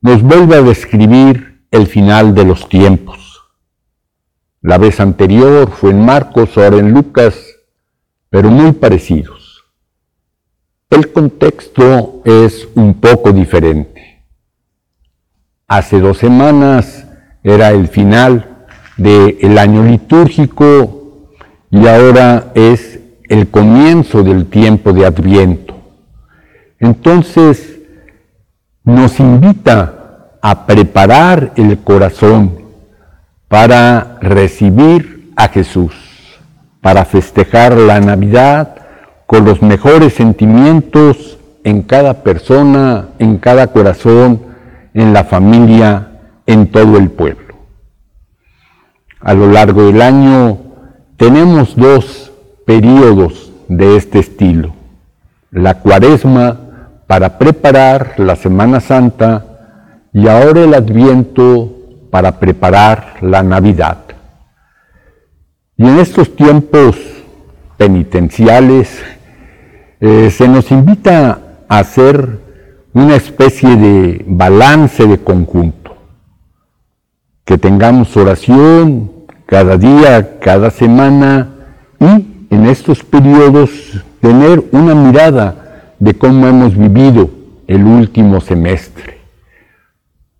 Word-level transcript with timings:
nos 0.00 0.22
vuelve 0.22 0.56
a 0.56 0.62
describir 0.62 1.66
el 1.70 1.86
final 1.86 2.34
de 2.34 2.44
los 2.44 2.68
tiempos. 2.68 3.42
La 4.62 4.78
vez 4.78 5.00
anterior 5.00 5.70
fue 5.70 5.90
en 5.90 6.04
Marcos, 6.04 6.56
ahora 6.56 6.78
en 6.78 6.92
Lucas, 6.92 7.34
pero 8.30 8.50
muy 8.50 8.72
parecidos. 8.72 9.64
El 10.88 11.12
contexto 11.12 12.22
es 12.24 12.68
un 12.74 12.94
poco 12.94 13.32
diferente. 13.32 14.24
Hace 15.68 16.00
dos 16.00 16.18
semanas 16.18 17.06
era 17.42 17.70
el 17.70 17.88
final 17.88 18.66
del 18.96 19.56
año 19.56 19.84
litúrgico 19.84 21.30
y 21.70 21.86
ahora 21.86 22.52
es 22.54 22.98
el 23.28 23.48
comienzo 23.48 24.22
del 24.22 24.46
tiempo 24.46 24.92
de 24.92 25.06
Adviento. 25.06 25.74
Entonces, 26.80 27.78
nos 28.82 29.20
invita 29.20 29.99
a 30.42 30.66
preparar 30.66 31.52
el 31.56 31.78
corazón 31.78 32.60
para 33.48 34.18
recibir 34.20 35.32
a 35.36 35.48
Jesús, 35.48 35.94
para 36.80 37.04
festejar 37.04 37.76
la 37.76 38.00
Navidad 38.00 38.76
con 39.26 39.44
los 39.44 39.62
mejores 39.62 40.14
sentimientos 40.14 41.38
en 41.64 41.82
cada 41.82 42.22
persona, 42.22 43.08
en 43.18 43.38
cada 43.38 43.68
corazón, 43.68 44.42
en 44.94 45.12
la 45.12 45.24
familia, 45.24 46.08
en 46.46 46.70
todo 46.70 46.96
el 46.96 47.10
pueblo. 47.10 47.54
A 49.20 49.34
lo 49.34 49.50
largo 49.50 49.84
del 49.84 50.00
año 50.00 50.58
tenemos 51.16 51.76
dos 51.76 52.32
periodos 52.64 53.52
de 53.68 53.96
este 53.96 54.20
estilo. 54.20 54.72
La 55.50 55.74
cuaresma, 55.80 56.58
para 57.06 57.38
preparar 57.38 58.14
la 58.18 58.36
Semana 58.36 58.80
Santa 58.80 59.49
y 60.12 60.26
ahora 60.28 60.64
el 60.64 60.74
Adviento 60.74 61.76
para 62.10 62.38
preparar 62.38 63.14
la 63.20 63.42
Navidad. 63.42 63.98
Y 65.76 65.86
en 65.86 65.98
estos 65.98 66.34
tiempos 66.34 66.96
penitenciales 67.76 69.02
eh, 70.00 70.30
se 70.30 70.48
nos 70.48 70.70
invita 70.70 71.40
a 71.68 71.78
hacer 71.78 72.40
una 72.92 73.14
especie 73.14 73.76
de 73.76 74.24
balance 74.26 75.06
de 75.06 75.18
conjunto, 75.18 75.96
que 77.44 77.56
tengamos 77.56 78.16
oración 78.16 79.10
cada 79.46 79.76
día, 79.76 80.38
cada 80.40 80.70
semana 80.70 81.48
y 82.00 82.26
en 82.50 82.66
estos 82.66 83.04
periodos 83.04 83.70
tener 84.20 84.64
una 84.72 84.94
mirada 84.94 85.94
de 85.98 86.14
cómo 86.14 86.46
hemos 86.48 86.76
vivido 86.76 87.30
el 87.68 87.84
último 87.84 88.40
semestre. 88.40 89.19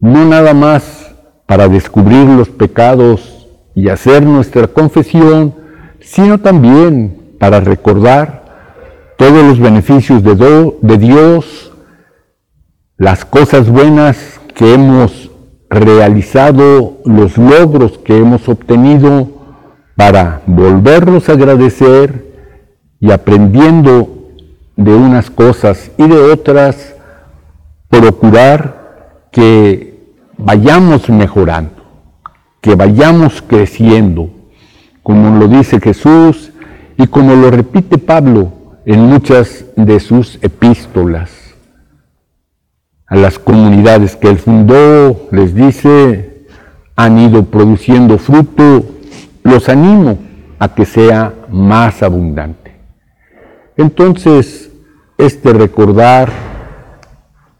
No 0.00 0.24
nada 0.24 0.54
más 0.54 1.14
para 1.46 1.68
descubrir 1.68 2.26
los 2.26 2.48
pecados 2.48 3.48
y 3.74 3.90
hacer 3.90 4.22
nuestra 4.24 4.66
confesión, 4.66 5.54
sino 6.00 6.38
también 6.38 7.34
para 7.38 7.60
recordar 7.60 8.44
todos 9.18 9.44
los 9.44 9.58
beneficios 9.58 10.22
de, 10.22 10.74
de 10.80 10.98
Dios, 10.98 11.72
las 12.96 13.26
cosas 13.26 13.68
buenas 13.68 14.40
que 14.54 14.72
hemos 14.72 15.30
realizado, 15.68 16.98
los 17.04 17.36
logros 17.36 17.98
que 17.98 18.16
hemos 18.16 18.48
obtenido, 18.48 19.28
para 19.96 20.40
volverlos 20.46 21.28
a 21.28 21.32
agradecer 21.32 22.24
y 23.00 23.10
aprendiendo 23.10 24.30
de 24.76 24.94
unas 24.94 25.28
cosas 25.28 25.90
y 25.98 26.08
de 26.08 26.16
otras, 26.16 26.94
procurar 27.90 29.28
que 29.30 29.89
vayamos 30.42 31.08
mejorando, 31.08 31.72
que 32.60 32.74
vayamos 32.74 33.42
creciendo, 33.42 34.30
como 35.02 35.38
lo 35.38 35.48
dice 35.48 35.80
Jesús 35.80 36.52
y 36.96 37.06
como 37.06 37.34
lo 37.34 37.50
repite 37.50 37.98
Pablo 37.98 38.52
en 38.86 39.00
muchas 39.02 39.66
de 39.76 40.00
sus 40.00 40.38
epístolas. 40.42 41.30
A 43.06 43.16
las 43.16 43.38
comunidades 43.38 44.16
que 44.16 44.28
él 44.28 44.38
fundó, 44.38 45.28
les 45.32 45.54
dice, 45.54 46.46
han 46.96 47.18
ido 47.18 47.44
produciendo 47.44 48.18
fruto, 48.18 48.84
los 49.42 49.68
animo 49.68 50.18
a 50.58 50.74
que 50.74 50.86
sea 50.86 51.34
más 51.50 52.02
abundante. 52.02 52.76
Entonces, 53.76 54.70
este 55.18 55.52
recordar 55.52 56.49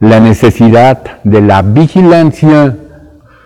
la 0.00 0.18
necesidad 0.18 1.22
de 1.24 1.42
la 1.42 1.60
vigilancia 1.62 2.76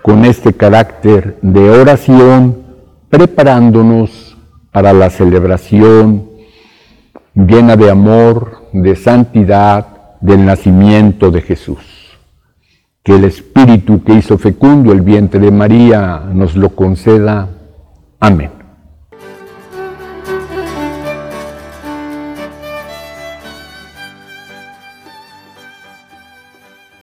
con 0.02 0.24
este 0.24 0.52
carácter 0.52 1.36
de 1.42 1.68
oración, 1.68 2.62
preparándonos 3.10 4.36
para 4.70 4.92
la 4.92 5.10
celebración 5.10 6.30
llena 7.34 7.76
de 7.76 7.90
amor, 7.90 8.68
de 8.72 8.94
santidad, 8.94 9.86
del 10.20 10.44
nacimiento 10.46 11.30
de 11.30 11.42
Jesús. 11.42 12.18
Que 13.02 13.16
el 13.16 13.24
Espíritu 13.24 14.02
que 14.04 14.14
hizo 14.14 14.38
fecundo 14.38 14.92
el 14.92 15.02
vientre 15.02 15.40
de 15.40 15.50
María 15.50 16.22
nos 16.32 16.54
lo 16.54 16.70
conceda. 16.70 17.48
Amén. 18.20 18.63